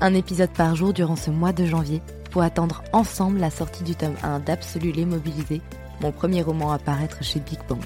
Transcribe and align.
un 0.00 0.14
épisode 0.14 0.50
par 0.50 0.76
jour 0.76 0.92
durant 0.92 1.16
ce 1.16 1.30
mois 1.30 1.52
de 1.52 1.66
janvier 1.66 2.02
pour 2.30 2.42
attendre 2.42 2.82
ensemble 2.92 3.38
la 3.38 3.50
sortie 3.50 3.84
du 3.84 3.94
tome 3.94 4.16
1 4.22 4.40
d'Absolu 4.40 4.92
les 4.92 5.04
Mobilisés, 5.04 5.62
mon 6.00 6.12
premier 6.12 6.42
roman 6.42 6.72
à 6.72 6.78
paraître 6.78 7.22
chez 7.24 7.40
Big 7.40 7.58
Bang. 7.68 7.82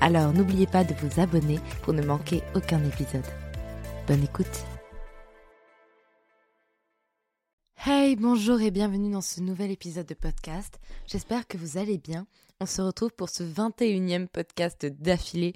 Alors 0.00 0.32
n'oubliez 0.32 0.66
pas 0.66 0.84
de 0.84 0.94
vous 0.94 1.20
abonner 1.20 1.58
pour 1.82 1.92
ne 1.92 2.02
manquer 2.02 2.42
aucun 2.54 2.82
épisode. 2.84 3.24
Bonne 4.06 4.22
écoute 4.22 4.64
Hey, 7.86 8.16
bonjour 8.16 8.62
et 8.62 8.70
bienvenue 8.70 9.10
dans 9.10 9.20
ce 9.20 9.42
nouvel 9.42 9.70
épisode 9.70 10.06
de 10.06 10.14
podcast. 10.14 10.80
J'espère 11.06 11.46
que 11.46 11.58
vous 11.58 11.76
allez 11.76 11.98
bien. 11.98 12.26
On 12.60 12.66
se 12.66 12.80
retrouve 12.80 13.12
pour 13.12 13.28
ce 13.28 13.42
21e 13.42 14.26
podcast 14.26 14.86
d'affilée. 14.86 15.52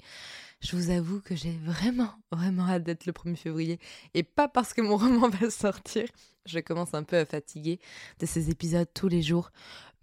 Je 0.61 0.75
vous 0.75 0.89
avoue 0.89 1.21
que 1.21 1.35
j'ai 1.35 1.57
vraiment, 1.63 2.11
vraiment 2.31 2.67
hâte 2.67 2.83
d'être 2.83 3.05
le 3.05 3.13
1er 3.13 3.35
février. 3.35 3.79
Et 4.13 4.23
pas 4.23 4.49
parce 4.49 4.73
que 4.73 4.81
mon 4.81 4.97
roman 4.97 5.29
va 5.29 5.49
sortir. 5.49 6.07
Je 6.45 6.59
commence 6.59 6.93
un 6.93 7.03
peu 7.03 7.17
à 7.17 7.25
fatiguer 7.25 7.79
de 8.19 8.25
ces 8.25 8.49
épisodes 8.49 8.87
tous 8.93 9.07
les 9.07 9.21
jours. 9.21 9.51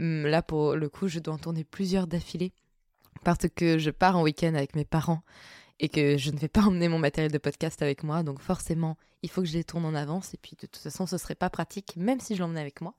Hum, 0.00 0.26
Là, 0.26 0.42
pour 0.42 0.74
le 0.74 0.88
coup, 0.88 1.08
je 1.08 1.18
dois 1.18 1.34
en 1.34 1.38
tourner 1.38 1.64
plusieurs 1.64 2.06
d'affilée. 2.06 2.52
Parce 3.22 3.48
que 3.54 3.78
je 3.78 3.90
pars 3.90 4.16
en 4.16 4.22
week-end 4.22 4.54
avec 4.54 4.74
mes 4.76 4.84
parents 4.84 5.22
et 5.78 5.88
que 5.88 6.16
je 6.16 6.30
ne 6.30 6.38
vais 6.38 6.48
pas 6.48 6.62
emmener 6.62 6.88
mon 6.88 6.98
matériel 6.98 7.32
de 7.32 7.38
podcast 7.38 7.82
avec 7.82 8.02
moi. 8.02 8.22
Donc 8.22 8.40
forcément, 8.40 8.96
il 9.22 9.30
faut 9.30 9.42
que 9.42 9.48
je 9.48 9.54
les 9.54 9.64
tourne 9.64 9.84
en 9.84 9.94
avance. 9.94 10.32
Et 10.32 10.38
puis 10.38 10.56
de 10.56 10.66
toute 10.66 10.76
façon, 10.82 11.06
ce 11.06 11.18
serait 11.18 11.34
pas 11.34 11.50
pratique, 11.50 11.96
même 11.96 12.20
si 12.20 12.34
je 12.34 12.40
l'emmenais 12.40 12.60
avec 12.60 12.80
moi. 12.80 12.94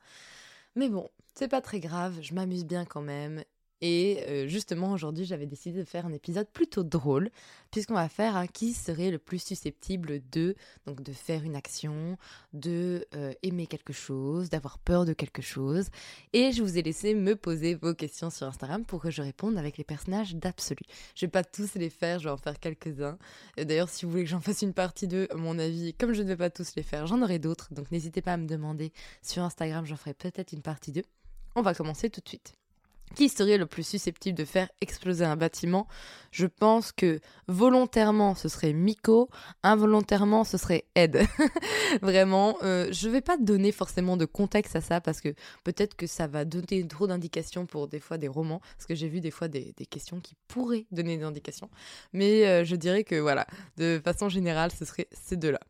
Mais 0.75 0.89
bon, 0.89 1.09
c'est 1.33 1.47
pas 1.47 1.61
très 1.61 1.79
grave, 1.79 2.19
je 2.21 2.33
m'amuse 2.35 2.65
bien 2.65 2.85
quand 2.85 3.01
même. 3.01 3.43
Et 3.81 4.23
euh, 4.27 4.47
justement, 4.47 4.91
aujourd'hui, 4.91 5.25
j'avais 5.25 5.45
décidé 5.45 5.79
de 5.79 5.83
faire 5.83 6.05
un 6.05 6.13
épisode 6.13 6.47
plutôt 6.49 6.83
drôle, 6.83 7.29
puisqu'on 7.71 7.93
va 7.93 8.09
faire 8.09 8.43
qui 8.51 8.73
serait 8.73 9.11
le 9.11 9.19
plus 9.19 9.39
susceptible 9.39 10.21
de, 10.31 10.55
donc 10.85 11.01
de 11.01 11.13
faire 11.13 11.43
une 11.43 11.55
action, 11.55 12.17
de 12.53 13.05
euh, 13.15 13.33
aimer 13.43 13.67
quelque 13.67 13.93
chose, 13.93 14.49
d'avoir 14.49 14.79
peur 14.79 15.05
de 15.05 15.13
quelque 15.13 15.41
chose. 15.41 15.89
Et 16.33 16.51
je 16.51 16.63
vous 16.63 16.77
ai 16.77 16.81
laissé 16.81 17.13
me 17.13 17.35
poser 17.35 17.75
vos 17.75 17.93
questions 17.93 18.29
sur 18.29 18.47
Instagram 18.47 18.83
pour 18.83 19.01
que 19.01 19.11
je 19.11 19.21
réponde 19.21 19.57
avec 19.57 19.77
les 19.77 19.83
personnages 19.83 20.35
d'Absolu. 20.35 20.81
Je 21.15 21.25
vais 21.25 21.31
pas 21.31 21.43
tous 21.43 21.75
les 21.75 21.89
faire, 21.89 22.19
je 22.19 22.25
vais 22.25 22.31
en 22.31 22.37
faire 22.37 22.59
quelques-uns. 22.59 23.17
D'ailleurs, 23.57 23.89
si 23.89 24.05
vous 24.05 24.11
voulez 24.11 24.23
que 24.23 24.29
j'en 24.29 24.41
fasse 24.41 24.61
une 24.63 24.73
partie 24.73 25.07
2, 25.07 25.27
à 25.29 25.35
mon 25.35 25.59
avis, 25.59 25.93
comme 25.93 26.13
je 26.13 26.23
ne 26.23 26.27
vais 26.27 26.37
pas 26.37 26.49
tous 26.49 26.75
les 26.75 26.83
faire, 26.83 27.05
j'en 27.05 27.21
aurai 27.21 27.37
d'autres. 27.37 27.73
Donc 27.73 27.91
n'hésitez 27.91 28.21
pas 28.21 28.33
à 28.33 28.37
me 28.37 28.47
demander 28.47 28.91
sur 29.21 29.43
Instagram, 29.43 29.85
j'en 29.85 29.97
ferai 29.97 30.13
peut-être 30.13 30.51
une 30.51 30.61
partie 30.61 30.91
2. 30.91 31.03
On 31.55 31.61
va 31.61 31.73
commencer 31.73 32.09
tout 32.09 32.21
de 32.21 32.27
suite. 32.27 32.55
Qui 33.17 33.29
serait 33.29 33.57
le 33.57 33.65
plus 33.65 33.81
susceptible 33.81 34.37
de 34.37 34.45
faire 34.45 34.69
exploser 34.79 35.25
un 35.25 35.35
bâtiment? 35.35 35.87
Je 36.29 36.45
pense 36.45 36.91
que 36.91 37.19
volontairement 37.47 38.35
ce 38.35 38.47
serait 38.47 38.73
Miko, 38.73 39.31
involontairement 39.63 40.43
ce 40.43 40.59
serait 40.59 40.85
Ed. 40.93 41.25
Vraiment, 42.03 42.59
euh, 42.61 42.89
je 42.91 43.09
vais 43.09 43.21
pas 43.21 43.37
donner 43.37 43.71
forcément 43.71 44.17
de 44.17 44.25
contexte 44.25 44.75
à 44.75 44.81
ça 44.81 45.01
parce 45.01 45.19
que 45.19 45.33
peut-être 45.63 45.95
que 45.95 46.05
ça 46.05 46.27
va 46.27 46.45
donner 46.45 46.87
trop 46.87 47.07
d'indications 47.07 47.65
pour 47.65 47.87
des 47.87 47.99
fois 47.99 48.19
des 48.19 48.27
romans, 48.27 48.61
parce 48.75 48.85
que 48.85 48.93
j'ai 48.93 49.07
vu 49.07 49.19
des 49.19 49.31
fois 49.31 49.47
des, 49.47 49.73
questions 49.89 50.19
qui 50.19 50.35
pourraient 50.47 50.85
donner 50.91 51.17
des 51.17 51.23
indications. 51.23 51.71
Mais 52.13 52.45
euh, 52.45 52.65
je 52.65 52.75
dirais 52.75 53.03
que 53.03 53.15
voilà, 53.15 53.47
de 53.77 53.99
façon 54.03 54.29
générale, 54.29 54.69
ce 54.77 54.85
serait 54.85 55.07
ces 55.11 55.37
deux-là. 55.37 55.61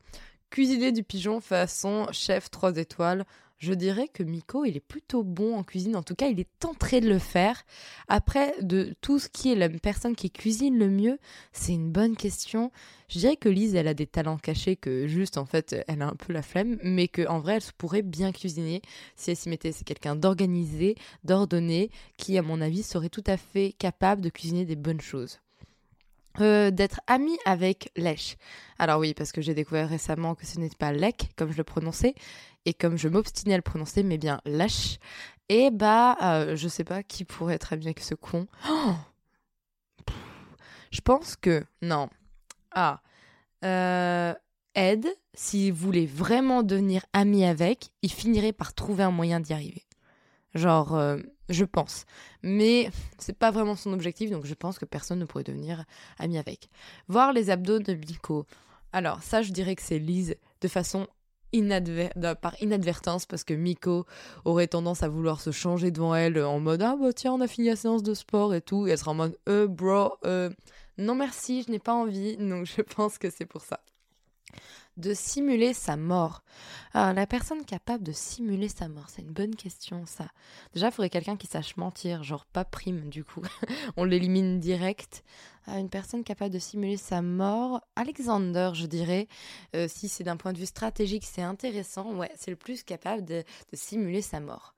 Cuisiner 0.50 0.92
du 0.92 1.04
pigeon 1.04 1.40
façon 1.40 2.08
chef 2.12 2.52
3 2.52 2.76
étoiles, 2.76 3.26
je 3.58 3.74
dirais 3.74 4.08
que 4.08 4.24
Miko, 4.24 4.66
il 4.66 4.78
est 4.78 4.80
plutôt 4.80 5.24
bon 5.24 5.56
en 5.56 5.64
cuisine. 5.64 5.96
En 5.96 6.04
tout 6.04 6.16
cas, 6.16 6.28
il 6.28 6.40
est 6.40 6.66
entré 6.66 7.02
de 7.02 7.10
le 7.10 7.18
faire. 7.18 7.64
Après, 8.08 8.54
de 8.62 8.96
tout 9.02 9.18
ce 9.18 9.30
qui 9.30 9.52
est 9.52 9.56
la 9.56 9.68
personne 9.70 10.16
qui 10.16 10.30
cuisine 10.30 10.78
le 10.78 10.90
mieux, 10.90 11.18
c'est 11.54 11.74
une 11.74 11.92
bonne 11.92 12.16
question. 12.16 12.72
Je 13.10 13.20
dirais 13.20 13.36
que 13.36 13.50
Lise, 13.50 13.74
elle 13.76 13.88
a 13.88 13.94
des 13.94 14.06
talents 14.06 14.38
cachés 14.38 14.76
que 14.76 15.08
juste, 15.08 15.38
en 15.38 15.46
fait, 15.46 15.76
elle 15.88 16.02
a 16.04 16.08
un 16.08 16.16
peu 16.16 16.34
la 16.34 16.44
flemme, 16.44 16.78
mais 16.84 17.08
qu'en 17.08 17.40
vrai, 17.40 17.56
elle 17.56 17.74
pourrait 17.78 18.04
bien 18.04 18.32
cuisiner 18.32 18.82
si 19.16 19.32
elle 19.32 19.38
s'y 19.38 19.50
mettait. 19.50 19.72
C'est 19.72 19.86
quelqu'un 19.86 20.16
d'organisé, 20.16 20.96
d'ordonné, 21.24 21.90
qui, 22.18 22.38
à 22.38 22.44
mon 22.44 22.62
avis, 22.62 22.84
serait 22.84 23.10
tout 23.10 23.24
à 23.26 23.38
fait 23.38 23.74
capable 23.80 24.22
de 24.22 24.30
cuisiner 24.30 24.66
des 24.66 24.76
bonnes 24.76 25.02
choses. 25.02 25.40
Euh, 26.40 26.72
d'être 26.72 27.02
ami 27.08 27.38
avec 27.46 27.92
Lèche. 27.96 28.38
Alors 28.78 29.00
oui, 29.00 29.14
parce 29.14 29.32
que 29.32 29.42
j'ai 29.42 29.54
découvert 29.54 29.90
récemment 29.90 30.36
que 30.36 30.46
ce 30.46 30.60
n'était 30.60 30.76
pas 30.76 30.92
Lec, 30.92 31.30
comme 31.36 31.52
je 31.52 31.58
le 31.58 31.64
prononçais, 31.64 32.14
et 32.66 32.74
comme 32.74 32.98
je 32.98 33.08
m'obstinais 33.08 33.56
à 33.56 33.58
le 33.58 33.64
prononcer, 33.64 34.04
mais 34.04 34.18
bien 34.18 34.40
Lèche. 34.46 35.00
Et 35.50 35.72
bah, 35.72 36.18
euh, 36.22 36.56
je 36.56 36.68
sais 36.68 36.84
pas 36.84 37.04
qui 37.04 37.26
pourrait 37.26 37.56
être 37.56 37.74
ami 37.74 37.86
avec 37.86 38.02
ce 38.02 38.16
con. 38.16 38.48
Oh 38.70 38.94
je 40.92 41.02
pense 41.02 41.36
que... 41.36 41.66
Non. 41.82 42.10
Ah. 42.72 43.02
Euh, 43.66 44.34
Ed, 44.76 45.06
s'il 45.34 45.74
voulait 45.74 46.06
vraiment 46.06 46.64
devenir 46.64 47.06
ami 47.14 47.46
avec, 47.46 47.90
il 48.02 48.12
finirait 48.12 48.54
par 48.54 48.74
trouver 48.74 49.04
un 49.04 49.12
moyen 49.12 49.40
d'y 49.40 49.54
arriver. 49.54 49.84
Genre, 50.54 50.96
euh, 50.96 51.18
je 51.50 51.66
pense. 51.66 52.06
Mais 52.44 52.90
c'est 53.18 53.38
pas 53.38 53.52
vraiment 53.52 53.76
son 53.76 53.94
objectif, 53.94 54.32
donc 54.32 54.46
je 54.46 54.54
pense 54.54 54.80
que 54.80 54.86
personne 54.86 55.20
ne 55.20 55.26
pourrait 55.26 55.44
devenir 55.44 55.86
ami 56.20 56.38
avec. 56.38 56.70
Voir 57.08 57.34
les 57.34 57.50
abdos 57.50 57.80
de 57.80 57.94
Miko. 57.94 58.46
Alors, 58.94 59.22
ça, 59.24 59.42
je 59.42 59.52
dirais 59.52 59.76
que 59.76 59.82
c'est 59.82 60.00
Lise 60.00 60.36
de 60.62 60.68
façon 60.68 61.08
par 62.42 62.62
inadvertance, 62.62 63.26
parce 63.26 63.44
que 63.44 63.54
Miko 63.54 64.06
aurait 64.46 64.68
tendance 64.68 65.04
à 65.04 65.10
vouloir 65.10 65.40
se 65.40 65.52
changer 65.52 65.92
devant 65.92 66.14
elle 66.14 66.42
en 66.44 66.60
mode 66.60 66.82
Ah 66.82 66.96
bah 67.00 67.14
tiens, 67.14 67.34
on 67.34 67.42
a 67.42 67.48
fini 67.48 67.68
la 67.68 67.76
séance 67.76 68.04
de 68.04 68.14
sport 68.14 68.54
et 68.54 68.62
tout. 68.62 68.88
Et 68.88 68.92
elle 68.92 68.98
sera 68.98 69.12
en 69.12 69.16
mode 69.16 69.38
Euh, 69.48 69.68
bro, 69.68 70.18
euh, 70.26 70.50
non 70.98 71.16
merci, 71.16 71.64
je 71.64 71.72
n'ai 71.72 71.80
pas 71.80 71.94
envie. 71.94 72.38
Donc 72.38 72.66
je 72.66 72.82
pense 72.82 73.18
que 73.18 73.30
c'est 73.30 73.46
pour 73.46 73.62
ça 73.62 73.80
de 74.98 75.14
simuler 75.14 75.74
sa 75.74 75.96
mort. 75.96 76.44
Alors, 76.94 77.14
la 77.14 77.28
personne 77.28 77.64
capable 77.64 78.04
de 78.04 78.12
simuler 78.12 78.68
sa 78.68 78.88
mort, 78.88 79.06
c'est 79.10 79.22
une 79.22 79.32
bonne 79.32 79.56
question 79.56 80.06
ça. 80.06 80.28
Déjà, 80.74 80.88
il 80.88 80.92
faudrait 80.92 81.10
quelqu'un 81.10 81.38
qui 81.38 81.48
sache 81.48 81.78
mentir, 81.78 82.24
genre 82.24 82.46
pas 82.46 82.66
prime 82.66 83.10
du 83.10 83.24
coup. 83.24 83.42
On 83.98 84.04
l'élimine 84.04 84.60
direct. 84.60 85.24
Ah, 85.70 85.80
une 85.80 85.90
personne 85.90 86.24
capable 86.24 86.54
de 86.54 86.60
simuler 86.60 86.96
sa 86.96 87.22
mort, 87.22 87.82
Alexander, 87.98 88.72
je 88.74 88.86
dirais. 88.86 89.28
Euh, 89.76 89.90
si 89.90 90.08
c'est 90.08 90.24
d'un 90.24 90.38
point 90.38 90.54
de 90.54 90.58
vue 90.58 90.66
stratégique, 90.66 91.26
c'est 91.26 91.42
intéressant. 91.42 92.16
Ouais, 92.16 92.32
c'est 92.38 92.52
le 92.52 92.56
plus 92.56 92.84
capable 92.84 93.26
de, 93.26 93.44
simuler 93.74 94.22
sa 94.22 94.40
mort. 94.40 94.76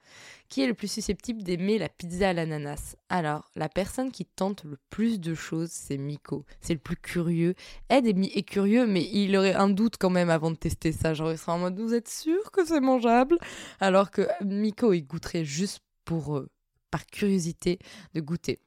Qui 0.50 0.64
est 0.64 0.68
le 0.68 0.74
plus 0.74 0.92
susceptible 0.92 1.44
d'aimer 1.44 1.78
la 1.78 1.90
pizza 1.90 2.30
à 2.30 2.34
l'ananas? 2.34 2.96
Alors, 3.10 3.52
la 3.56 3.70
personne 3.70 4.12
qui 4.12 4.26
tente 4.26 4.64
le 4.64 4.80
plus 4.90 5.20
de 5.20 5.36
choses, 5.36 5.70
c'est 5.70 5.98
Miko. 5.98 6.44
C'est 6.60 6.74
le 6.74 6.80
plus 6.80 6.98
curieux. 6.98 7.54
Ed 7.90 8.08
est, 8.08 8.36
est 8.36 8.42
curieux, 8.42 8.88
mais 8.88 9.08
il 9.14 9.38
aurait 9.38 9.54
un 9.54 9.70
doute 9.70 9.98
quand 10.00 10.10
même 10.10 10.32
avant 10.32 10.50
de 10.50 10.56
tester 10.56 10.92
ça. 10.92 11.14
Genre, 11.14 11.32
il 11.32 11.38
serait 11.38 11.52
en 11.52 11.60
mode, 11.60 11.80
vous 11.80 11.94
êtes 11.94 12.10
sûr 12.10 12.50
que 12.52 12.66
c'est 12.66 12.82
mangeable? 12.82 13.38
Alors 13.80 14.10
que 14.10 14.28
Miko, 14.44 14.94
il 14.94 15.04
goûterait 15.04 15.46
juste 15.46 15.84
pour, 16.04 16.36
euh, 16.36 16.50
par 16.90 17.06
curiosité 17.06 17.78
de 18.16 18.22
goûter. 18.22 18.60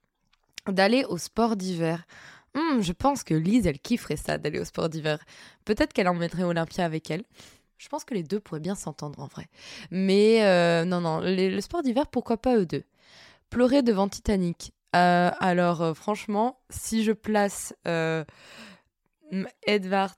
D'aller 0.69 1.05
au 1.05 1.19
sport 1.19 1.57
d'hiver. 1.57 2.07
Hmm, 2.55 2.81
je 2.81 2.93
pense 2.93 3.25
que 3.25 3.35
Lise, 3.35 3.67
elle 3.67 3.79
kifferait 3.79 4.17
ça, 4.17 4.39
d'aller 4.39 4.61
au 4.61 4.65
sport 4.65 4.89
d'hiver. 4.89 5.19
Peut-être 5.65 5.93
qu'elle 5.93 6.09
emmènerait 6.09 6.45
Olympia 6.45 6.85
avec 6.85 7.11
elle. 7.11 7.25
Je 7.79 7.89
pense 7.89 8.05
que 8.05 8.15
les 8.15 8.23
deux 8.23 8.39
pourraient 8.39 8.61
bien 8.61 8.77
s'entendre 8.77 9.19
en 9.21 9.27
vrai. 9.27 9.49
Mais 9.91 10.45
euh, 10.45 10.85
non, 10.85 11.01
non, 11.01 11.21
le 11.21 11.61
sport 11.61 11.83
d'hiver, 11.83 12.07
pourquoi 12.07 12.37
pas 12.37 12.57
eux 12.57 12.67
deux? 12.67 12.85
Pleurer 13.51 13.83
devant 13.83 14.09
Titanic. 14.09 14.73
Euh, 14.95 15.31
alors, 15.41 15.83
euh, 15.83 15.95
franchement, 15.95 16.61
si 16.71 17.03
je 17.03 17.13
place 17.13 17.75
Edvard 19.67 20.17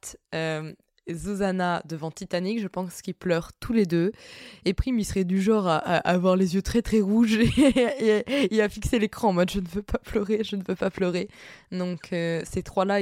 Susanna 1.08 1.82
devant 1.86 2.10
Titanic, 2.10 2.60
je 2.60 2.68
pense 2.68 3.02
qu'ils 3.02 3.14
pleurent 3.14 3.52
tous 3.60 3.72
les 3.72 3.86
deux. 3.86 4.12
Et 4.64 4.74
Prime, 4.74 4.98
il 4.98 5.04
serait 5.04 5.24
du 5.24 5.40
genre 5.40 5.66
à, 5.66 5.78
avoir 5.78 6.36
les 6.36 6.54
yeux 6.54 6.62
très 6.62 6.82
très 6.82 7.00
rouges 7.00 7.38
et, 7.58 8.62
à 8.62 8.68
fixer 8.68 8.98
l'écran 8.98 9.28
en 9.28 9.32
mode 9.32 9.50
je 9.50 9.60
ne 9.60 9.68
veux 9.68 9.82
pas 9.82 9.98
pleurer, 9.98 10.42
je 10.44 10.56
ne 10.56 10.62
veux 10.66 10.76
pas 10.76 10.90
pleurer. 10.90 11.28
Donc 11.72 12.08
ces 12.10 12.62
trois-là, 12.64 13.00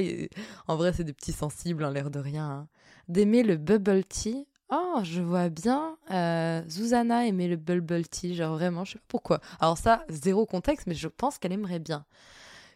en 0.67 0.75
vrai, 0.75 0.93
c'est 0.93 1.03
des 1.03 1.13
petits 1.13 1.33
sensibles, 1.33 1.83
en 1.83 1.89
l'air 1.89 2.09
de 2.09 2.19
rien. 2.19 2.49
Hein. 2.49 2.67
D'aimer 3.07 3.43
le 3.43 3.57
bubble 3.57 4.03
tea, 4.05 4.47
Oh, 4.75 5.01
je 5.03 5.21
vois 5.21 5.49
bien. 5.49 5.97
Euh, 6.09 6.63
Susanna 6.67 7.27
aimait 7.27 7.47
le 7.47 7.57
bubble 7.57 8.07
tea, 8.07 8.33
genre 8.33 8.53
vraiment, 8.53 8.85
je 8.85 8.93
sais 8.93 8.97
pas 8.97 9.05
pourquoi. 9.07 9.39
Alors 9.59 9.77
ça, 9.77 10.03
zéro 10.09 10.47
contexte, 10.47 10.87
mais 10.87 10.95
je 10.95 11.07
pense 11.07 11.37
qu'elle 11.37 11.51
aimerait 11.51 11.77
bien. 11.77 12.05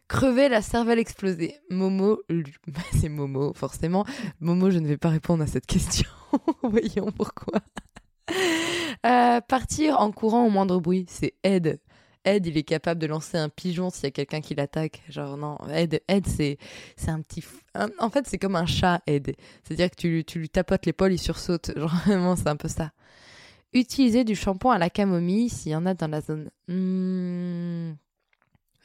Crever 0.08 0.48
la 0.48 0.62
cervelle 0.62 1.00
explosée. 1.00 1.58
Momo, 1.70 2.22
c'est 2.94 3.10
Momo, 3.10 3.54
forcément. 3.54 4.06
Momo, 4.40 4.70
je 4.70 4.80
ne 4.80 4.88
vais 4.88 4.98
pas 4.98 5.10
répondre 5.10 5.44
à 5.44 5.48
cette 5.48 5.66
question. 5.66 6.10
Voyons 6.64 7.12
pourquoi. 7.12 7.60
Euh, 9.06 9.42
partir 9.42 10.00
en 10.00 10.12
courant 10.12 10.46
au 10.46 10.50
moindre 10.50 10.80
bruit, 10.80 11.06
c'est 11.10 11.34
Ed. 11.44 11.80
Ed, 12.24 12.46
il 12.46 12.58
est 12.58 12.64
capable 12.64 13.00
de 13.00 13.08
lancer 13.08 13.38
un 13.38 13.50
pigeon 13.50 13.90
s'il 13.90 14.06
y 14.06 14.08
a 14.08 14.12
quelqu'un 14.12 14.42
qui 14.42 14.56
l'attaque. 14.56 15.04
Genre, 15.10 15.38
non, 15.38 15.58
Ed, 15.70 16.02
Ed 16.08 16.28
c'est, 16.28 16.58
c'est 16.96 17.10
un 17.10 17.22
petit. 17.22 17.44
En 18.00 18.10
fait, 18.10 18.28
c'est 18.28 18.38
comme 18.38 18.56
un 18.56 18.66
chat, 18.66 19.02
Ed. 19.08 19.36
C'est-à-dire 19.64 19.90
que 19.90 19.96
tu, 19.96 20.24
tu 20.26 20.40
lui 20.40 20.50
tapotes 20.50 20.86
l'épaule, 20.86 21.14
il 21.14 21.20
sursaute. 21.20 21.72
Genre, 21.78 21.94
vraiment, 22.06 22.36
c'est 22.36 22.48
un 22.48 22.56
peu 22.56 22.68
ça. 22.68 22.92
Utiliser 23.74 24.24
du 24.24 24.36
shampoing 24.36 24.74
à 24.76 24.78
la 24.78 24.90
camomille 24.90 25.50
s'il 25.50 25.74
y 25.74 25.76
en 25.76 25.86
a 25.86 25.94
dans 25.94 26.08
la 26.08 26.22
zone. 26.22 26.50
Hmm. 26.68 27.94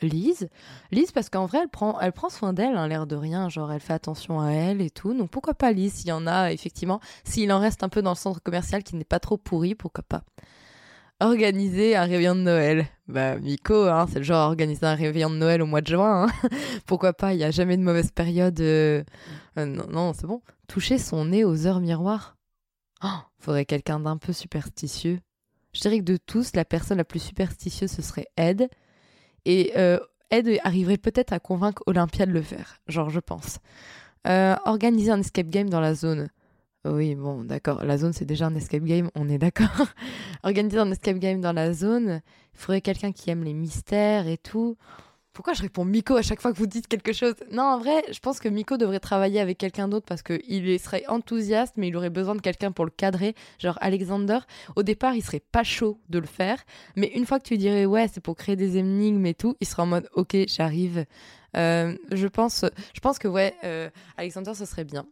Lise. 0.06 0.48
Lise, 0.90 1.12
parce 1.12 1.28
qu'en 1.28 1.46
vrai, 1.46 1.60
elle 1.62 1.68
prend, 1.68 1.98
elle 2.00 2.12
prend 2.12 2.28
soin 2.28 2.52
d'elle, 2.52 2.76
hein, 2.76 2.88
l'air 2.88 3.06
de 3.06 3.16
rien. 3.16 3.48
Genre, 3.48 3.72
elle 3.72 3.80
fait 3.80 3.92
attention 3.92 4.40
à 4.40 4.50
elle 4.50 4.80
et 4.80 4.90
tout. 4.90 5.14
Donc, 5.14 5.30
pourquoi 5.30 5.54
pas 5.54 5.72
Lise 5.72 5.94
S'il 5.94 6.08
y 6.08 6.12
en 6.12 6.26
a, 6.26 6.52
effectivement. 6.52 7.00
S'il 7.24 7.52
en 7.52 7.60
reste 7.60 7.82
un 7.82 7.88
peu 7.88 8.02
dans 8.02 8.12
le 8.12 8.16
centre 8.16 8.42
commercial 8.42 8.82
qui 8.82 8.96
n'est 8.96 9.04
pas 9.04 9.20
trop 9.20 9.36
pourri, 9.36 9.74
pourquoi 9.74 10.04
pas 10.04 10.24
organiser 11.22 11.96
un 11.96 12.04
réveillon 12.04 12.34
de 12.34 12.40
Noël. 12.40 12.86
Bah, 13.08 13.38
Miko, 13.38 13.86
hein, 13.86 14.06
c'est 14.10 14.18
le 14.18 14.24
genre 14.24 14.40
à 14.40 14.46
organiser 14.46 14.84
un 14.86 14.94
réveillon 14.94 15.30
de 15.30 15.36
Noël 15.36 15.62
au 15.62 15.66
mois 15.66 15.80
de 15.80 15.86
juin. 15.86 16.26
Hein. 16.26 16.48
Pourquoi 16.86 17.12
pas, 17.12 17.32
il 17.32 17.38
n'y 17.38 17.44
a 17.44 17.50
jamais 17.50 17.76
de 17.76 17.82
mauvaise 17.82 18.10
période. 18.10 18.60
Euh, 18.60 19.02
euh, 19.58 19.66
non, 19.66 19.86
non 19.88 20.12
c'est 20.12 20.26
bon. 20.26 20.42
Toucher 20.68 20.98
son 20.98 21.26
nez 21.26 21.44
aux 21.44 21.66
heures 21.66 21.80
miroirs. 21.80 22.36
Oh, 23.04 23.18
faudrait 23.38 23.64
quelqu'un 23.64 24.00
d'un 24.00 24.16
peu 24.16 24.32
superstitieux. 24.32 25.20
Je 25.72 25.80
dirais 25.80 25.98
que 25.98 26.04
de 26.04 26.16
tous, 26.16 26.54
la 26.54 26.64
personne 26.64 26.98
la 26.98 27.04
plus 27.04 27.20
superstitieuse, 27.20 27.90
ce 27.90 28.02
serait 28.02 28.26
Ed. 28.36 28.68
Et 29.44 29.72
euh, 29.76 29.98
Ed 30.30 30.58
arriverait 30.64 30.98
peut-être 30.98 31.32
à 31.32 31.38
convaincre 31.38 31.82
Olympia 31.86 32.26
de 32.26 32.32
le 32.32 32.42
faire. 32.42 32.80
Genre, 32.86 33.10
je 33.10 33.20
pense. 33.20 33.58
organiser 34.64 35.10
un 35.10 35.20
escape 35.20 35.48
game 35.48 35.68
dans 35.68 35.80
la 35.80 35.94
zone. 35.94 36.28
Oui, 36.84 37.14
bon, 37.14 37.44
d'accord. 37.44 37.84
La 37.84 37.96
zone, 37.96 38.12
c'est 38.12 38.24
déjà 38.24 38.46
un 38.46 38.54
escape 38.56 38.82
game, 38.82 39.08
on 39.14 39.28
est 39.28 39.38
d'accord. 39.38 39.86
Organiser 40.42 40.78
un 40.78 40.90
escape 40.90 41.18
game 41.18 41.40
dans 41.40 41.52
la 41.52 41.72
zone, 41.72 42.22
il 42.54 42.58
faudrait 42.58 42.80
quelqu'un 42.80 43.12
qui 43.12 43.30
aime 43.30 43.44
les 43.44 43.54
mystères 43.54 44.26
et 44.26 44.36
tout. 44.36 44.76
Pourquoi 45.32 45.54
je 45.54 45.62
réponds 45.62 45.86
Miko 45.86 46.16
à 46.16 46.22
chaque 46.22 46.42
fois 46.42 46.52
que 46.52 46.58
vous 46.58 46.66
dites 46.66 46.88
quelque 46.88 47.14
chose? 47.14 47.34
Non, 47.50 47.62
en 47.62 47.78
vrai, 47.78 48.04
je 48.12 48.18
pense 48.18 48.38
que 48.38 48.50
Miko 48.50 48.76
devrait 48.76 49.00
travailler 49.00 49.40
avec 49.40 49.56
quelqu'un 49.56 49.88
d'autre 49.88 50.04
parce 50.06 50.22
qu'il 50.22 50.78
serait 50.78 51.06
enthousiaste, 51.08 51.74
mais 51.78 51.88
il 51.88 51.96
aurait 51.96 52.10
besoin 52.10 52.34
de 52.34 52.42
quelqu'un 52.42 52.70
pour 52.70 52.84
le 52.84 52.90
cadrer. 52.90 53.34
Genre 53.58 53.78
Alexander, 53.80 54.40
au 54.76 54.82
départ, 54.82 55.14
il 55.14 55.22
serait 55.22 55.40
pas 55.40 55.64
chaud 55.64 55.98
de 56.10 56.18
le 56.18 56.26
faire, 56.26 56.62
mais 56.96 57.08
une 57.14 57.24
fois 57.24 57.38
que 57.38 57.48
tu 57.48 57.56
dirais 57.56 57.86
ouais, 57.86 58.08
c'est 58.12 58.20
pour 58.20 58.36
créer 58.36 58.56
des 58.56 58.76
énigmes 58.76 59.24
et 59.24 59.34
tout, 59.34 59.56
il 59.60 59.66
sera 59.66 59.84
en 59.84 59.86
mode 59.86 60.08
ok, 60.14 60.36
j'arrive. 60.48 61.06
Euh, 61.56 61.96
je 62.10 62.26
pense, 62.26 62.66
je 62.94 63.00
pense 63.00 63.18
que 63.18 63.28
ouais, 63.28 63.54
euh, 63.64 63.88
Alexander, 64.18 64.52
ce 64.54 64.66
serait 64.66 64.84
bien. 64.84 65.06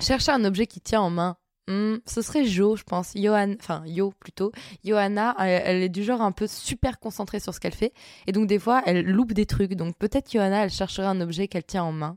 Chercher 0.00 0.32
un 0.32 0.44
objet 0.46 0.66
qui 0.66 0.80
tient 0.80 1.02
en 1.02 1.10
main. 1.10 1.36
Hmm, 1.68 1.96
ce 2.06 2.22
serait 2.22 2.44
Jo, 2.44 2.76
je 2.76 2.82
pense. 2.82 3.12
Johan, 3.14 3.54
enfin 3.60 3.82
Yo 3.86 4.12
plutôt. 4.18 4.52
Johanna, 4.84 5.36
elle, 5.38 5.82
est 5.82 5.88
du 5.88 6.02
genre 6.02 6.22
un 6.22 6.32
peu 6.32 6.46
super 6.46 6.98
concentrée 6.98 7.40
sur 7.40 7.54
ce 7.54 7.60
qu'elle 7.60 7.74
fait. 7.74 7.92
Et 8.26 8.32
donc 8.32 8.46
des 8.48 8.58
fois, 8.58 8.82
elle 8.86 9.04
loupe 9.06 9.32
des 9.32 9.46
trucs. 9.46 9.74
Donc 9.74 9.96
peut-être 9.96 10.32
Johanna, 10.32 10.64
elle 10.64 10.70
chercherait 10.70 11.06
un 11.06 11.20
objet 11.20 11.48
qu'elle 11.48 11.64
tient 11.64 11.84
en 11.84 11.92
main. 11.92 12.16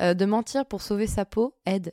Euh, 0.00 0.14
de 0.14 0.24
mentir 0.26 0.64
pour 0.64 0.80
sauver 0.80 1.08
sa 1.08 1.24
peau, 1.24 1.56
aide. 1.66 1.90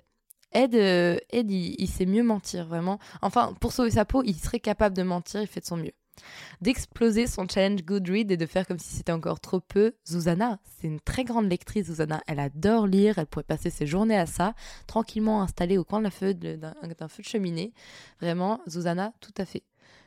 Ed, 0.52 0.76
euh, 0.76 1.18
Ed 1.32 1.52
il, 1.52 1.88
sait 1.88 2.06
mieux 2.06 2.24
mentir, 2.24 2.68
vraiment. 2.68 3.00
Enfin, 3.22 3.54
pour 3.60 3.74
sauver 3.74 3.92
sa 3.92 4.06
peau, 4.06 4.22
il 4.24 4.36
serait 4.36 4.60
capable 4.60 4.96
de 4.96 5.04
mentir, 5.04 5.42
il 5.42 5.48
fait 5.48 5.60
de 5.60 5.66
son 5.66 5.78
mieux 5.78 5.92
d'exploser 6.62 7.28
son 7.28 7.48
challenge 7.48 7.84
Goodread 7.84 8.32
et 8.32 8.38
de 8.38 8.46
faire 8.46 8.68
comme 8.68 8.80
si 8.80 8.96
c'était 8.96 9.12
encore 9.12 9.40
trop 9.40 9.60
peu. 9.60 9.94
Zuzana, 10.08 10.60
c'est 10.64 10.88
une 10.88 11.00
très 11.00 11.24
grande 11.24 11.50
lectrice, 11.50 11.88
Zuzana. 11.88 12.22
Elle 12.28 12.40
adore 12.40 12.88
lire, 12.88 13.18
elle 13.18 13.28
pourrait 13.28 13.44
passer 13.44 13.70
ses 13.70 13.86
journées 13.86 14.18
à 14.18 14.26
ça, 14.26 14.54
tranquillement 14.88 15.42
installée 15.42 15.78
au 15.78 15.84
coin 15.84 16.02
d'un 16.02 16.10
feu, 16.10 16.34
de, 16.34 16.60
feu 17.08 17.24
de 17.24 17.28
cheminée. 17.28 17.74
Vraiment, 18.22 18.62
Zuzana, 18.68 19.14
tout 19.20 19.34
à 19.38 19.46
fait. 19.46 19.64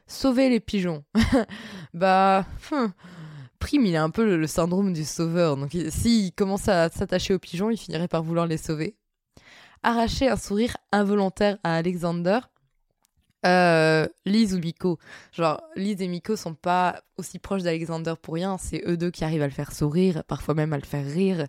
Sauver 0.06 0.48
les 0.48 0.60
pigeons. 0.60 1.04
bah. 1.94 2.46
Hum, 2.72 2.92
Prime, 3.58 3.86
il 3.86 3.96
a 3.96 4.04
un 4.04 4.10
peu 4.10 4.36
le, 4.36 4.46
syndrome 4.46 4.92
du 4.92 5.04
sauveur. 5.04 5.56
Donc, 5.56 5.76
s'il 5.88 6.32
commence 6.32 6.68
à 6.68 6.88
s'attacher 6.90 7.34
aux 7.34 7.38
pigeons, 7.38 7.70
il 7.70 7.76
finirait 7.76 8.08
par 8.08 8.22
vouloir 8.22 8.46
les 8.46 8.56
sauver. 8.56 8.96
Arracher 9.82 10.28
un 10.28 10.36
sourire 10.36 10.76
involontaire 10.92 11.58
à 11.64 11.74
Alexander. 11.74 12.40
Euh, 13.46 14.06
Lise 14.26 14.54
ou 14.54 14.58
Miko. 14.58 14.98
Genre, 15.32 15.62
Lise 15.76 16.02
et 16.02 16.08
Miko 16.08 16.36
sont 16.36 16.54
pas 16.54 17.02
aussi 17.16 17.38
proches 17.38 17.62
d'Alexander 17.62 18.14
pour 18.20 18.34
rien. 18.34 18.58
C'est 18.58 18.82
eux 18.86 18.96
deux 18.96 19.10
qui 19.10 19.24
arrivent 19.24 19.42
à 19.42 19.46
le 19.46 19.52
faire 19.52 19.72
sourire, 19.72 20.24
parfois 20.24 20.54
même 20.54 20.72
à 20.72 20.78
le 20.78 20.84
faire 20.84 21.06
rire. 21.06 21.46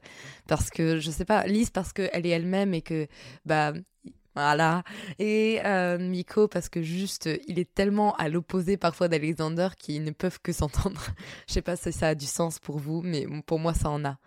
Parce 0.48 0.70
que, 0.70 1.00
je 1.00 1.12
sais 1.12 1.26
pas, 1.26 1.46
Lise 1.48 1.70
parce 1.72 1.94
qu'elle 1.94 2.26
est 2.26 2.30
elle-même 2.30 2.74
et 2.74 2.82
que, 2.82 3.08
bah, 3.46 3.74
voilà. 4.36 4.84
Et 5.18 5.60
euh, 5.66 5.98
Miko 5.98 6.48
parce 6.48 6.70
que 6.70 6.82
juste, 6.82 7.30
il 7.48 7.60
est 7.60 7.74
tellement 7.74 8.16
à 8.16 8.30
l'opposé 8.30 8.78
parfois 8.78 9.08
d'Alexander 9.08 9.70
qu'ils 9.78 10.04
ne 10.04 10.12
peuvent 10.12 10.40
que 10.42 10.54
s'entendre. 10.54 11.02
je 11.48 11.54
sais 11.54 11.62
pas 11.62 11.76
si 11.76 11.92
ça 11.92 12.10
a 12.10 12.16
du 12.16 12.26
sens 12.26 12.60
pour 12.60 12.78
vous, 12.78 13.02
mais 13.02 13.26
pour 13.46 13.60
moi, 13.60 13.74
ça 13.74 13.90
en 13.90 14.06
a. 14.06 14.18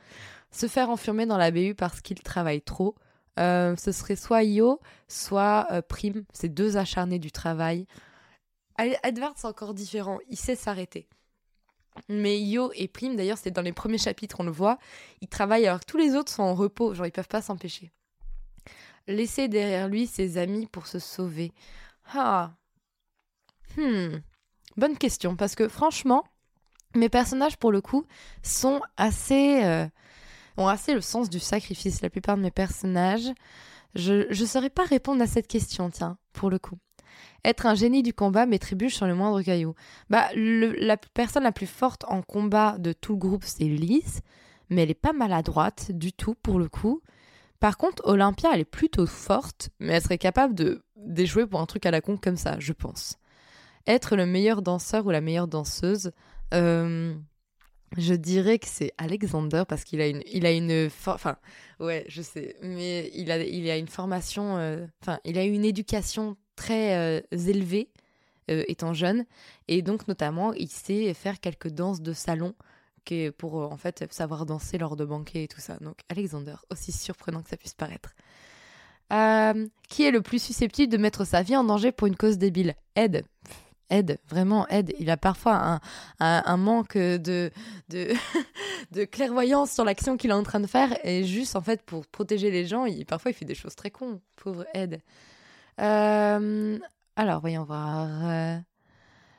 Se 0.50 0.66
faire 0.66 0.90
enfermer 0.90 1.26
dans 1.26 1.38
la 1.38 1.50
BU 1.50 1.74
parce 1.74 2.00
qu'il 2.00 2.20
travaille 2.20 2.60
trop. 2.60 2.94
Euh, 3.38 3.76
ce 3.76 3.92
serait 3.92 4.16
soit 4.16 4.42
Yo, 4.42 4.80
soit 5.08 5.66
euh, 5.70 5.82
Prime. 5.82 6.24
C'est 6.32 6.48
deux 6.48 6.76
acharnés 6.76 7.18
du 7.18 7.32
travail. 7.32 7.86
Edward, 8.78 9.34
c'est 9.36 9.46
encore 9.46 9.74
différent. 9.74 10.18
Il 10.28 10.36
sait 10.36 10.56
s'arrêter. 10.56 11.08
Mais 12.08 12.40
Yo 12.42 12.72
et 12.74 12.88
Prime, 12.88 13.16
d'ailleurs, 13.16 13.38
c'est 13.38 13.50
dans 13.50 13.62
les 13.62 13.72
premiers 13.72 13.98
chapitres, 13.98 14.36
on 14.40 14.44
le 14.44 14.50
voit. 14.50 14.78
Ils 15.20 15.28
travaillent 15.28 15.66
alors 15.66 15.80
que 15.80 15.86
tous 15.86 15.98
les 15.98 16.14
autres 16.14 16.32
sont 16.32 16.42
en 16.42 16.54
repos. 16.54 16.94
Genre, 16.94 17.06
ils 17.06 17.12
peuvent 17.12 17.28
pas 17.28 17.42
s'empêcher. 17.42 17.92
Laisser 19.06 19.48
derrière 19.48 19.88
lui 19.88 20.06
ses 20.06 20.38
amis 20.38 20.66
pour 20.66 20.86
se 20.86 20.98
sauver. 20.98 21.52
Ah. 22.14 22.52
Hmm. 23.76 24.18
Bonne 24.76 24.96
question. 24.96 25.36
Parce 25.36 25.54
que 25.54 25.68
franchement, 25.68 26.24
mes 26.94 27.08
personnages, 27.08 27.56
pour 27.56 27.72
le 27.72 27.80
coup, 27.80 28.06
sont 28.42 28.80
assez. 28.96 29.64
Euh, 29.64 29.86
ont 30.56 30.68
assez 30.68 30.94
le 30.94 31.00
sens 31.00 31.30
du 31.30 31.38
sacrifice, 31.38 32.02
la 32.02 32.10
plupart 32.10 32.36
de 32.36 32.42
mes 32.42 32.50
personnages. 32.50 33.30
Je 33.94 34.28
ne 34.28 34.46
saurais 34.46 34.70
pas 34.70 34.84
répondre 34.84 35.22
à 35.22 35.26
cette 35.26 35.48
question, 35.48 35.90
tiens, 35.90 36.16
pour 36.32 36.50
le 36.50 36.58
coup. 36.58 36.78
Être 37.44 37.66
un 37.66 37.74
génie 37.74 38.02
du 38.02 38.14
combat 38.14 38.46
mais 38.46 38.58
trébuche 38.58 38.94
sur 38.94 39.06
le 39.06 39.14
moindre 39.14 39.42
caillou. 39.42 39.74
Bah, 40.10 40.28
la 40.34 40.96
personne 40.96 41.42
la 41.42 41.52
plus 41.52 41.66
forte 41.66 42.04
en 42.08 42.22
combat 42.22 42.76
de 42.78 42.92
tout 42.92 43.12
le 43.12 43.18
groupe, 43.18 43.44
c'est 43.44 43.64
Lise, 43.64 44.20
mais 44.70 44.82
elle 44.82 44.90
est 44.90 44.94
pas 44.94 45.12
maladroite 45.12 45.90
du 45.90 46.12
tout 46.12 46.34
pour 46.34 46.58
le 46.58 46.68
coup. 46.68 47.02
Par 47.60 47.76
contre, 47.76 48.02
Olympia, 48.06 48.50
elle 48.52 48.60
est 48.60 48.64
plutôt 48.64 49.06
forte, 49.06 49.70
mais 49.78 49.94
elle 49.94 50.02
serait 50.02 50.18
capable 50.18 50.54
de 50.54 50.82
d'échouer 50.96 51.46
pour 51.46 51.60
un 51.60 51.66
truc 51.66 51.84
à 51.84 51.90
la 51.90 52.00
con 52.00 52.16
comme 52.16 52.36
ça, 52.36 52.56
je 52.58 52.72
pense. 52.72 53.18
Être 53.86 54.14
le 54.14 54.26
meilleur 54.26 54.62
danseur 54.62 55.06
ou 55.06 55.10
la 55.10 55.20
meilleure 55.20 55.48
danseuse, 55.48 56.12
euh, 56.54 57.14
je 57.96 58.14
dirais 58.14 58.58
que 58.58 58.66
c'est 58.66 58.92
Alexander 58.98 59.64
parce 59.68 59.84
qu'il 59.84 60.00
a 60.00 60.08
une, 60.08 60.22
il 60.32 60.46
a 60.46 60.52
une, 60.52 60.88
enfin, 61.06 61.36
ouais, 61.80 62.04
je 62.08 62.22
sais, 62.22 62.56
mais 62.62 63.10
il 63.14 63.30
a, 63.30 63.42
il 63.42 63.68
a 63.70 63.76
une 63.76 63.88
formation, 63.88 64.56
euh, 64.56 64.86
enfin, 65.02 65.18
il 65.24 65.38
a 65.38 65.44
une 65.44 65.64
éducation 65.64 66.36
très 66.56 66.96
euh, 66.96 67.20
élevée 67.32 67.88
euh, 68.50 68.64
étant 68.68 68.92
jeune, 68.92 69.24
et 69.68 69.82
donc 69.82 70.08
notamment, 70.08 70.52
il 70.54 70.68
sait 70.68 71.12
faire 71.14 71.40
quelques 71.40 71.68
danses 71.68 72.00
de 72.00 72.12
salon 72.12 72.54
pour 73.36 73.56
en 73.56 73.76
fait 73.76 74.04
savoir 74.12 74.46
danser 74.46 74.78
lors 74.78 74.94
de 74.94 75.04
banquets 75.04 75.42
et 75.42 75.48
tout 75.48 75.60
ça. 75.60 75.76
Donc 75.80 75.96
Alexander, 76.08 76.54
aussi 76.70 76.92
surprenant 76.92 77.42
que 77.42 77.50
ça 77.50 77.56
puisse 77.56 77.74
paraître. 77.74 78.14
qui 79.88 80.04
est 80.04 80.12
le 80.12 80.22
plus 80.22 80.40
susceptible 80.40 80.92
de 80.92 80.98
mettre 80.98 81.24
sa 81.24 81.42
vie 81.42 81.56
en 81.56 81.64
danger 81.64 81.90
pour 81.90 82.06
une 82.06 82.16
cause 82.16 82.38
débile? 82.38 82.76
Ed. 82.94 83.24
Aide, 83.90 84.18
vraiment 84.28 84.66
aide. 84.68 84.94
Il 84.98 85.10
a 85.10 85.16
parfois 85.16 85.80
un, 86.20 86.56
manque 86.56 86.96
de, 86.96 87.50
de, 87.88 89.04
clairvoyance 89.04 89.72
sur 89.72 89.84
l'action 89.84 90.16
qu'il 90.16 90.30
est 90.30 90.34
en 90.34 90.42
train 90.42 90.60
de 90.60 90.66
faire 90.66 90.96
et 91.04 91.24
juste 91.24 91.56
en 91.56 91.60
fait 91.60 91.82
pour 91.82 92.06
protéger 92.06 92.50
les 92.50 92.66
gens, 92.66 92.86
il, 92.86 93.04
parfois 93.06 93.30
il 93.30 93.34
fait 93.34 93.44
des 93.44 93.54
choses 93.54 93.74
très 93.74 93.90
cons. 93.90 94.20
Pauvre 94.36 94.64
aide. 94.74 95.00
Euh, 95.80 96.78
alors, 97.16 97.40
voyons 97.40 97.64
voir. 97.64 98.08
Euh, 98.28 98.58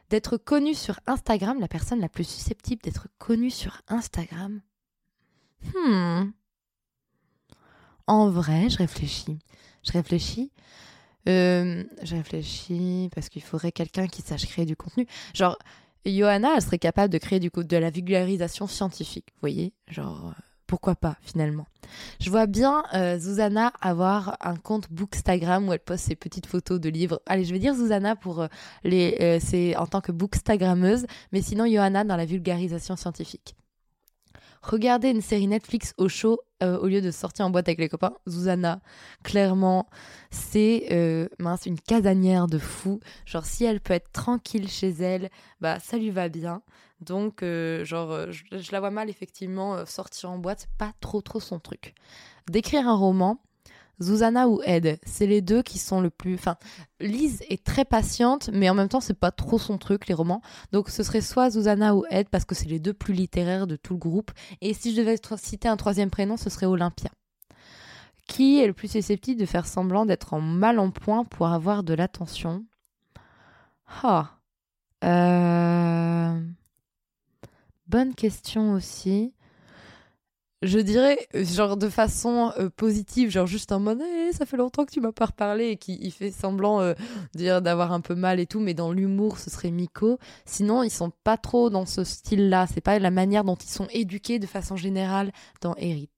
d'être 0.09 0.38
connu 0.38 0.75
sur 0.75 1.00
Instagram, 1.07 1.59
la 1.59 1.67
personne 1.67 2.00
la 2.00 2.09
plus 2.09 2.27
susceptible 2.27 2.81
d'être 2.83 3.07
connue 3.17 3.50
sur 3.50 3.81
Instagram. 3.88 4.62
Hmm. 5.73 6.31
En 8.05 8.29
vrai, 8.29 8.69
je 8.69 8.77
réfléchis. 8.77 9.39
Je 9.83 9.91
réfléchis. 9.91 10.51
Euh, 11.27 11.83
je 12.03 12.15
réfléchis 12.15 13.09
parce 13.15 13.29
qu'il 13.29 13.41
faudrait 13.41 13.71
quelqu'un 13.71 14.07
qui 14.07 14.21
sache 14.21 14.45
créer 14.45 14.65
du 14.65 14.75
contenu. 14.75 15.07
Genre, 15.33 15.57
Johanna, 16.05 16.49
elle 16.55 16.61
serait 16.61 16.79
capable 16.79 17.13
de 17.13 17.17
créer 17.17 17.39
du 17.39 17.49
de 17.55 17.77
la 17.77 17.89
vulgarisation 17.89 18.67
scientifique. 18.67 19.27
Vous 19.35 19.41
voyez? 19.41 19.73
Genre, 19.87 20.27
euh, 20.27 20.41
pourquoi 20.67 20.95
pas 20.95 21.17
finalement? 21.21 21.65
Je 22.19 22.29
vois 22.29 22.45
bien 22.45 22.83
euh, 22.93 23.17
Zuzana 23.17 23.71
avoir 23.79 24.37
un 24.41 24.55
compte 24.55 24.91
Bookstagram 24.91 25.67
où 25.69 25.73
elle 25.73 25.79
poste 25.79 26.05
ses 26.05 26.15
petites 26.15 26.45
photos 26.45 26.79
de 26.79 26.89
livres. 26.89 27.21
Allez, 27.25 27.45
je 27.45 27.53
vais 27.53 27.59
dire 27.59 27.75
Zuzana 27.75 28.15
pour 28.15 28.47
les, 28.83 29.39
c'est 29.39 29.75
en 29.75 29.87
tant 29.87 30.01
que 30.01 30.11
bookstagrammeuse, 30.11 31.05
mais 31.31 31.41
sinon 31.41 31.65
Johanna 31.65 32.03
dans 32.03 32.17
la 32.17 32.25
vulgarisation 32.25 32.95
scientifique. 32.95 33.55
Regarder 34.63 35.10
une 35.10 35.22
série 35.22 35.48
Netflix 35.48 35.93
au 35.98 36.08
chaud 36.08 36.39
euh, 36.63 36.79
au 36.79 36.88
lieu 36.88 37.01
de 37.01 37.12
sortir 37.12 37.46
en 37.46 37.50
boîte 37.50 37.67
avec 37.67 37.79
les 37.79 37.89
copains. 37.89 38.13
Zuzana, 38.29 38.79
clairement, 39.22 39.89
c'est 40.32 40.88
euh, 40.91 41.27
mince, 41.38 41.65
une 41.65 41.79
casanière 41.79 42.48
de 42.48 42.58
fou. 42.58 43.01
Genre, 43.25 43.46
si 43.46 43.65
elle 43.65 43.82
peut 43.82 43.93
être 43.93 44.12
tranquille 44.13 44.70
chez 44.70 44.89
elle, 44.89 45.29
bah 45.60 45.79
ça 45.79 45.98
lui 45.98 46.12
va 46.12 46.29
bien. 46.29 46.62
Donc, 47.01 47.43
euh, 47.43 47.84
genre, 47.84 48.32
je, 48.32 48.43
je, 48.51 48.72
la 48.72 48.79
vois 48.79 48.91
mal 48.91 49.10
effectivement 49.10 49.86
sortir 49.86 50.32
en 50.32 50.38
boîte, 50.38 50.62
c'est 50.62 50.77
pas 50.77 50.93
trop 51.01 51.22
trop 51.22 51.41
son 51.41 51.60
truc. 51.60 51.93
D'écrire 52.50 52.88
un 52.88 52.96
roman, 52.96 53.41
Zuzana 54.01 54.47
ou 54.50 54.62
Ed, 54.63 55.00
c'est 55.05 55.27
les 55.27 55.41
deux 55.41 55.62
qui 55.62 55.77
sont 55.77 56.01
le 56.01 56.09
plus. 56.09 56.33
Enfin, 56.35 56.57
Lise 57.00 57.41
est 57.50 57.63
très 57.63 57.85
patiente, 57.85 58.50
mais 58.51 58.69
en 58.69 58.73
même 58.73 58.89
temps, 58.89 59.00
c'est 59.00 59.13
pas 59.13 59.31
trop 59.31 59.57
son 59.57 59.77
truc, 59.77 60.07
les 60.07 60.13
romans. 60.13 60.41
Donc, 60.71 60.89
ce 60.89 61.03
serait 61.03 61.21
soit 61.21 61.51
Zuzana 61.51 61.95
ou 61.95 62.03
Ed, 62.09 62.29
parce 62.29 62.45
que 62.45 62.55
c'est 62.55 62.67
les 62.67 62.79
deux 62.79 62.93
plus 62.93 63.13
littéraires 63.13 63.67
de 63.67 63.75
tout 63.75 63.93
le 63.93 64.00
groupe. 64.00 64.31
Et 64.62 64.73
si 64.73 64.91
je 64.93 64.97
devais 65.00 65.17
citer 65.38 65.67
un 65.67 65.77
troisième 65.77 66.09
prénom, 66.09 66.38
ce 66.38 66.50
serait 66.50 66.65
Olympia. 66.65 67.12
Qui 68.27 68.59
est 68.59 68.67
le 68.67 68.73
plus 68.73 68.89
susceptible 68.89 69.39
de 69.39 69.45
faire 69.45 69.67
semblant 69.67 70.05
d'être 70.05 70.33
en 70.33 70.41
mal 70.41 70.79
en 70.79 70.91
point 70.91 71.23
pour 71.25 71.47
avoir 71.47 71.83
de 71.83 71.93
l'attention? 71.93 72.65
Ah. 74.01 74.38
Bonne 77.88 78.15
question 78.15 78.73
aussi 78.73 79.33
je 80.63 80.79
dirais, 80.79 81.17
euh, 81.36 81.46
genre 81.46 81.77
de 81.77 81.89
façon 81.89 82.51
euh, 82.58 82.70
positive, 82.70 83.29
genre 83.29 83.48
juste 83.48 83.72
en 83.72 83.79
mode 83.79 84.01
eh, 84.01 84.32
ça 84.32 84.46
fait 84.46 84.58
longtemps 84.58 84.86
que 84.86 84.91
tu 84.91 85.01
m'as 85.01 85.12
pas 85.12 85.25
reparlé 85.25 85.70
et 85.70 85.77
qui 85.77 86.10
fait 86.12 86.32
semblant 86.32 86.82
euh, 86.82 86.93
dire 87.36 87.62
d'avoir 87.62 87.91
un 87.91 88.01
peu 88.01 88.15
mal 88.15 88.39
et 88.39 88.46
tout, 88.46 88.60
mais 88.60 88.74
dans 88.74 88.91
l'humour, 88.91 89.38
ce 89.38 89.50
serait 89.50 89.72
Miko. 89.72 90.17
Sinon, 90.46 90.84
ils 90.84 90.89
sont 90.89 91.12
pas 91.24 91.38
trop 91.38 91.70
dans 91.70 91.86
ce 91.86 92.03
style-là. 92.03 92.67
C'est 92.74 92.82
pas 92.82 92.98
la 93.00 93.12
manière 93.12 93.43
dont 93.43 93.55
ils 93.55 93.70
sont 93.70 93.88
éduqués 93.91 94.39
de 94.39 94.48
façon 94.48 94.75
générale 94.75 95.32
dans 95.62 95.75
Erit. 95.75 96.10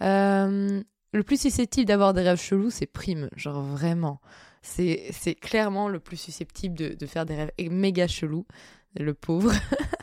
le 0.00 1.22
plus 1.24 1.40
susceptible 1.40 1.86
d'avoir 1.86 2.14
des 2.14 2.22
rêves 2.22 2.40
chelous, 2.40 2.70
c'est 2.70 2.86
Prime, 2.86 3.28
genre 3.36 3.62
vraiment. 3.62 4.20
C'est 4.62 5.36
clairement 5.40 5.88
le 5.88 6.00
plus 6.00 6.16
susceptible 6.16 6.76
de, 6.76 6.94
de 6.94 7.06
faire 7.06 7.24
des 7.24 7.36
rêves 7.36 7.52
méga 7.70 8.08
chelous, 8.08 8.46
le 9.02 9.14
pauvre. 9.14 9.52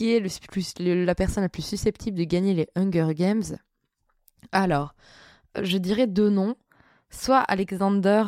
qui 0.00 0.14
est 0.14 1.04
la 1.04 1.14
personne 1.14 1.42
la 1.42 1.48
plus 1.50 1.64
susceptible 1.64 2.16
de 2.16 2.24
gagner 2.24 2.54
les 2.54 2.68
Hunger 2.74 3.12
Games 3.12 3.42
Alors, 4.50 4.94
je 5.60 5.76
dirais 5.76 6.06
deux 6.06 6.30
noms. 6.30 6.56
Soit 7.10 7.40
Alexander, 7.40 8.24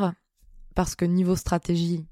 parce 0.75 0.97
que 0.97 1.05
niveau 1.05 1.37
stratégie, 1.37 2.05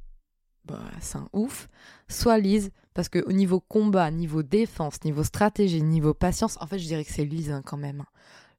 bah, 0.64 0.80
c'est 1.00 1.18
un 1.18 1.28
ouf. 1.32 1.68
Soit 2.08 2.38
Lise, 2.38 2.70
parce 2.94 3.08
que 3.08 3.18
au 3.26 3.32
niveau 3.32 3.60
combat, 3.60 4.10
niveau 4.10 4.42
défense, 4.42 5.02
niveau 5.04 5.24
stratégie, 5.24 5.82
niveau 5.82 6.14
patience, 6.14 6.56
en 6.60 6.66
fait, 6.66 6.78
je 6.78 6.86
dirais 6.86 7.04
que 7.04 7.12
c'est 7.12 7.24
Lise 7.24 7.50
hein, 7.50 7.62
quand 7.64 7.76
même. 7.76 8.04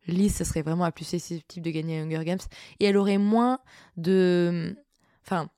Lise, 0.08 0.36
ce 0.36 0.44
serait 0.44 0.62
vraiment 0.62 0.84
la 0.84 0.92
plus 0.92 1.06
susceptible 1.06 1.66
de 1.66 1.72
gagner 1.72 2.02
Hunger 2.02 2.26
Games. 2.26 2.40
Et 2.80 2.86
elle 2.86 2.98
aurait 2.98 3.18
moins 3.18 3.60
de. 3.98 4.76
Enfin, 5.24 5.50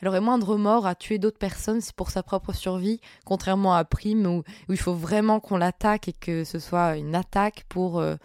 elle 0.00 0.08
aurait 0.08 0.20
moins 0.20 0.38
de 0.38 0.44
remords 0.44 0.86
à 0.86 0.94
tuer 0.94 1.18
d'autres 1.18 1.38
personnes 1.38 1.80
pour 1.96 2.10
sa 2.10 2.22
propre 2.22 2.52
survie, 2.52 3.00
contrairement 3.24 3.74
à 3.74 3.84
Prime 3.84 4.26
où, 4.26 4.42
il 4.68 4.78
faut 4.78 4.94
vraiment 4.94 5.40
qu'on 5.40 5.56
l'attaque 5.56 6.08
et 6.08 6.12
que 6.12 6.44
ce 6.44 6.58
soit 6.58 6.96
une 6.96 7.14
attaque 7.14 7.64
pour, 7.68 8.00
euh, 8.00 8.16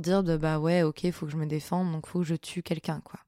dire 0.00 0.22
de 0.22 0.36
bah 0.36 0.58
ouais 0.58 0.82
ok 0.82 1.04
il 1.04 1.12
faut 1.12 1.24
que 1.24 1.32
je 1.32 1.38
me 1.38 1.46
défende 1.46 1.90
donc 1.90 2.06
faut 2.06 2.18
que 2.18 2.26
je 2.26 2.34
tue 2.34 2.62
quelqu'un 2.62 3.00
quoi. 3.02 3.20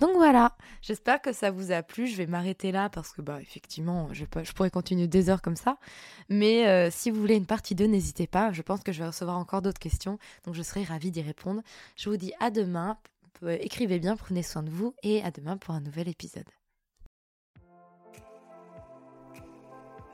Donc 0.00 0.10
voilà, 0.14 0.54
j'espère 0.82 1.22
que 1.22 1.32
ça 1.32 1.50
vous 1.50 1.72
a 1.72 1.82
plu. 1.82 2.06
Je 2.06 2.16
vais 2.16 2.26
m'arrêter 2.26 2.70
là 2.70 2.90
parce 2.90 3.12
que 3.12 3.22
bah 3.22 3.40
effectivement 3.40 4.08
je, 4.12 4.24
pourrais 4.54 4.70
continuer 4.70 5.06
des 5.06 5.30
heures 5.30 5.42
comme 5.42 5.56
ça. 5.56 5.78
Mais 6.28 6.66
euh, 6.66 6.90
si 6.90 7.10
vous 7.10 7.20
voulez 7.20 7.36
une 7.36 7.46
partie 7.46 7.74
2, 7.74 7.86
n'hésitez 7.86 8.26
pas. 8.26 8.52
Je 8.52 8.62
pense 8.62 8.82
que 8.82 8.92
je 8.92 9.00
vais 9.00 9.06
recevoir 9.06 9.38
encore 9.38 9.62
d'autres 9.62 9.78
questions, 9.78 10.18
donc 10.44 10.54
je 10.54 10.62
serai 10.62 10.84
ravie 10.84 11.10
d'y 11.10 11.22
répondre. 11.22 11.62
Je 11.96 12.10
vous 12.10 12.16
dis 12.16 12.32
à 12.40 12.50
demain. 12.50 12.98
Écrivez 13.46 13.98
bien, 13.98 14.16
prenez 14.16 14.42
soin 14.42 14.62
de 14.62 14.70
vous 14.70 14.94
et 15.02 15.22
à 15.22 15.30
demain 15.30 15.58
pour 15.58 15.74
un 15.74 15.80
nouvel 15.80 16.08
épisode. 16.08 16.55